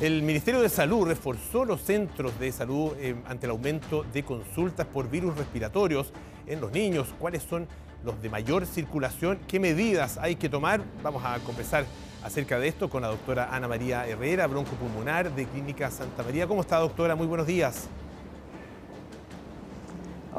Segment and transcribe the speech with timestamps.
[0.00, 4.86] El Ministerio de Salud reforzó los centros de salud eh, ante el aumento de consultas
[4.86, 6.12] por virus respiratorios
[6.46, 7.08] en los niños.
[7.18, 7.66] ¿Cuáles son
[8.04, 9.40] los de mayor circulación?
[9.48, 10.82] ¿Qué medidas hay que tomar?
[11.02, 11.84] Vamos a conversar
[12.22, 16.46] acerca de esto con la doctora Ana María Herrera, broncopulmonar de Clínica Santa María.
[16.46, 17.16] ¿Cómo está, doctora?
[17.16, 17.88] Muy buenos días.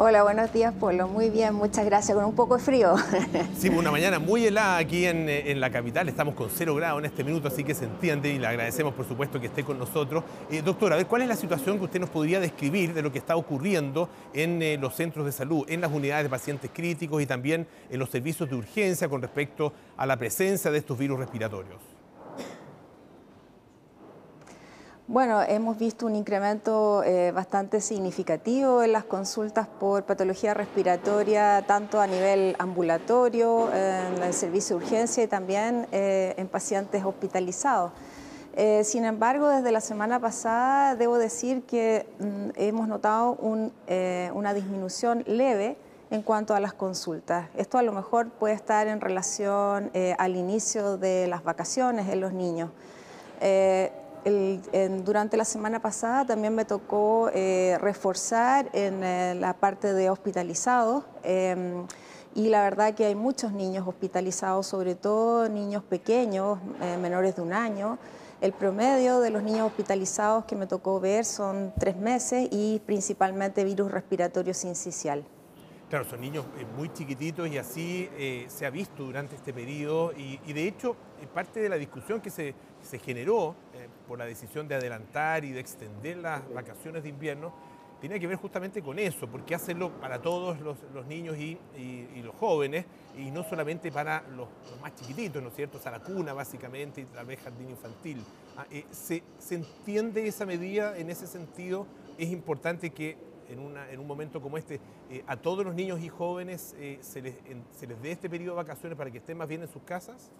[0.02, 1.09] Hola, buenos días, Polo.
[1.09, 2.16] Muy bien, muchas gracias.
[2.16, 2.95] Con un poco de frío.
[3.57, 6.07] Sí, una mañana muy helada aquí eh, en, la capital.
[6.07, 9.05] Estamos con cero grados en este minuto, así que se entiende y le agradecemos, por
[9.05, 10.23] supuesto, que esté con nosotros.
[10.49, 13.12] Eh, doctora, a ver, ¿cuál es la situación que usted nos podría describir de lo
[13.12, 17.21] que está ocurriendo en eh, los centros de salud, en las unidades de pacientes críticos
[17.21, 21.20] y también en los servicios de urgencia con respecto a la presencia de estos virus
[21.20, 21.98] respiratorios?
[25.12, 31.99] Bueno, hemos visto un incremento eh, bastante significativo en las consultas por patología respiratoria, tanto
[31.99, 37.91] a nivel ambulatorio, en el servicio de urgencia y también eh, en pacientes hospitalizados.
[38.55, 45.24] Eh, sin embargo, desde la semana pasada debo decir que mm, hemos notado una disminución
[45.26, 45.76] leve
[46.12, 47.48] en cuanto a las consultas.
[47.57, 52.32] Esto a lo mejor puede estar en relación al inicio de las vacaciones en los
[52.32, 52.70] niños
[54.23, 61.03] durante la semana pasada también me tocó eh, reforzar en eh, la parte de hospitalizados
[61.23, 61.85] em,
[62.35, 67.41] y la verdad que hay muchos niños hospitalizados, sobre todo niños pequeños, eh, menores de
[67.41, 67.97] un año.
[68.40, 73.63] El promedio de los niños hospitalizados que me tocó ver son tres meses y principalmente
[73.63, 75.25] virus respiratorio sincicial.
[75.90, 76.45] Claro, son niños
[76.78, 78.09] muy chiquititos y así
[78.47, 80.95] se ha visto durante este periodo y, y de hecho
[81.30, 83.56] parte de la discusión que se, se generó
[84.08, 87.53] por la decisión de adelantar y de extender las vacaciones de invierno,
[88.00, 91.58] tiene que ver justamente con eso, porque hacerlo para todos los, niños y,
[92.24, 92.86] los jóvenes,
[93.18, 94.47] y no solamente para los,
[94.81, 95.78] más chiquititos, ¿no es cierto?
[95.78, 98.24] O sea, la cuna básicamente y tal vez jardín infantil.
[98.58, 101.86] Ah, eh, se, entiende esa medida en ese sentido?
[102.18, 103.18] Es importante que
[103.50, 107.36] en, un momento como este eh, a todos los niños y jóvenes eh, se, les,
[107.72, 110.32] se les dé este periodo de vacaciones para que estén más bien en sus casas?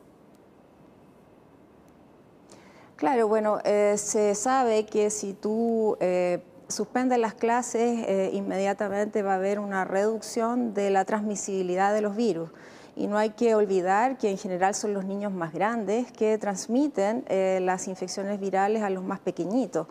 [3.00, 9.32] Claro, bueno, eh, se sabe que si tú eh, suspendes las clases, eh, inmediatamente va
[9.32, 12.50] a haber una reducción de la transmisibilidad de los virus.
[12.98, 17.24] Y no hay que olvidar que en general son los niños más grandes que transmiten
[17.66, 19.88] las infecciones virales a los más pequeñitos.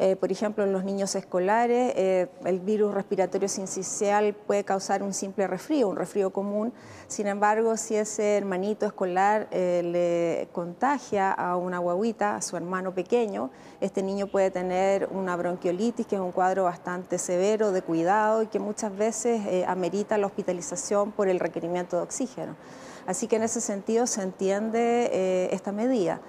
[0.00, 5.12] Eh, por ejemplo, en los niños escolares, eh, el virus respiratorio sincicial puede causar un
[5.12, 6.72] simple resfrío, un resfrío común.
[7.08, 12.94] Sin embargo, si ese hermanito escolar eh, le contagia a una guaguita, a su hermano
[12.94, 13.50] pequeño,
[13.80, 18.46] este niño puede tener una bronquiolitis, que es un cuadro bastante severo de cuidado y
[18.46, 22.54] que muchas veces amerita la hospitalización por el requerimiento de oxígeno.
[23.06, 26.20] Así que en ese sentido se entiende esta medida.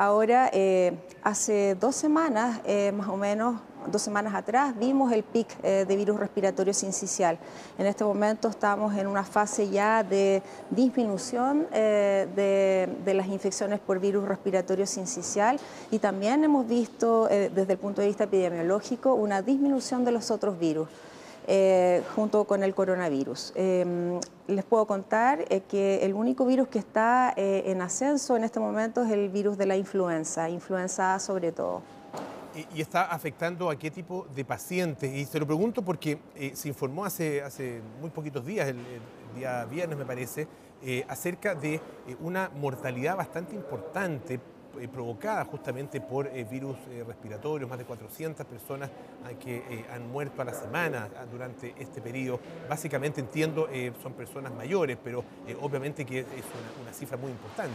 [0.00, 3.56] Ahora, eh, hace dos semanas, eh, más o menos,
[3.90, 7.36] dos semanas atrás, vimos el pic eh, de virus respiratorio sincicial.
[7.78, 13.98] En este momento estamos en una fase ya de disminución de, de, las infecciones por
[13.98, 15.58] virus respiratorio sincicial
[15.90, 20.60] y también hemos visto, desde el punto de vista epidemiológico, una disminución de los otros
[20.60, 20.88] virus.
[21.50, 23.54] Eh, junto con el coronavirus.
[23.54, 28.44] Em, les puedo contar eh, que el único virus que está eh, en ascenso en
[28.44, 31.80] este momento es el virus de la influenza, influenza A sobre todo.
[32.74, 35.10] ¿Y, está afectando a qué tipo de pacientes?
[35.10, 36.18] Y se lo pregunto porque
[36.52, 38.84] se informó hace, hace muy poquitos días, el,
[39.34, 40.46] día viernes me parece,
[41.08, 41.80] acerca de
[42.20, 44.38] una mortalidad bastante importante
[44.92, 48.90] provocada justamente por eh, virus eh, respiratorios, más de 400 personas
[49.40, 52.40] que han muerto a la semana durante este periodo.
[52.68, 53.68] Básicamente entiendo,
[54.02, 55.24] son personas mayores, pero
[55.60, 56.26] obviamente que es
[56.80, 57.74] una cifra muy importante.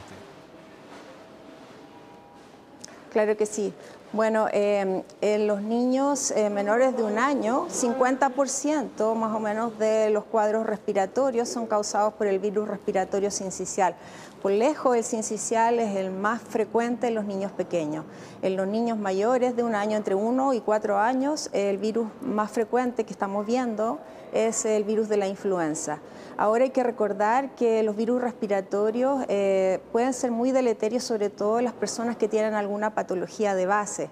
[3.13, 3.71] Claro que sí.
[4.11, 10.09] Bueno, em, en los niños eh, menores de un año, 50% más o menos de
[10.09, 13.95] los cuadros respiratorios son causados por el virus respiratorio sincicial.
[14.41, 18.03] Por lejos, el sincicial es el más frecuente en los niños pequeños.
[18.41, 22.49] En los niños mayores de un año, entre 1 y 4 años, el virus más
[22.49, 23.99] frecuente que estamos viendo
[24.33, 25.99] es el virus de la influenza.
[26.37, 31.61] Ahora hay que recordar que los virus respiratorios eh, pueden ser muy deleterios, sobre todo
[31.61, 34.09] las personas que tienen alguna patología de base.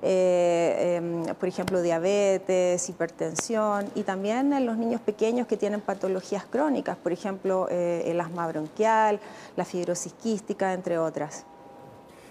[0.00, 6.44] Eh, em, por ejemplo, diabetes, hipertensión y también en los niños pequeños que tienen patologías
[6.46, 9.18] crónicas, por ejemplo, eh, el asma bronquial,
[9.56, 11.44] la fibrosis quística, entre otras.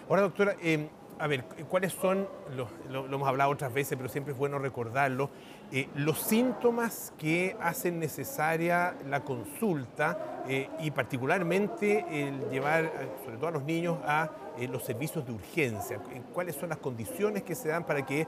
[0.09, 0.87] Ahora, doctora, em,
[1.19, 5.29] a ver, ¿cuáles son, lo, lo, hemos hablado otras veces, pero siempre es bueno recordarlo,
[5.71, 12.91] eh, los síntomas que hacen necesaria la consulta eh, y particularmente el llevar,
[13.23, 14.29] sobre todo a los niños, a
[14.69, 15.99] los servicios de urgencia?
[16.33, 18.27] ¿Cuáles son las condiciones que se dan para que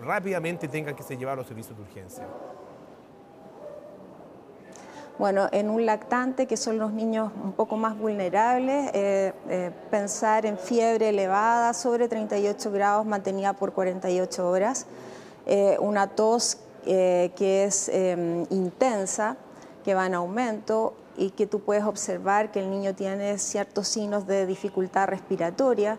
[0.00, 2.26] rápidamente tengan que ser llevados a los servicios de urgencia?
[5.20, 10.46] Bueno, en un lactante, que son los niños un poco más vulnerables, eh, eh, pensar
[10.46, 14.86] en fiebre elevada sobre 38 grados mantenida por 48 horas,
[15.44, 19.36] eh, una tos que es em, intensa,
[19.84, 24.26] que va en aumento y que tú puedes observar que el niño tiene ciertos signos
[24.26, 25.98] de dificultad respiratoria,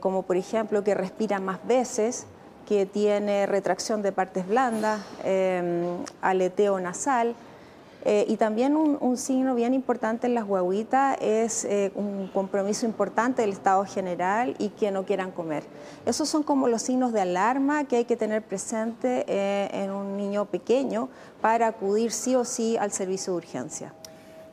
[0.00, 2.24] como por ejemplo que respira más veces,
[2.66, 7.34] que tiene retracción de partes blandas, em, aleteo nasal,
[8.04, 13.42] eh, y también un, signo bien importante en las guaguitas es eh, un compromiso importante
[13.42, 15.64] del Estado general y que no quieran comer.
[16.06, 20.16] Esos son como los signos de alarma que hay que tener presente eh, en un
[20.16, 21.08] niño pequeño
[21.40, 23.92] para acudir sí o sí al servicio de urgencia.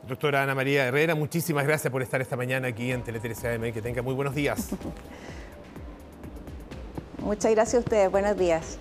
[0.08, 3.72] Doctora Ana María Herrera, muchísimas gracias por estar esta mañana aquí en Tele AM.
[3.72, 4.68] Que tenga muy buenos días.
[7.18, 8.10] Muchas gracias a ustedes.
[8.10, 8.78] Buenos días.